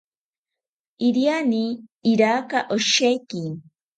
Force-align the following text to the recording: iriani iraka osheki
iriani 1.07 1.63
iraka 2.11 2.57
osheki 2.75 3.41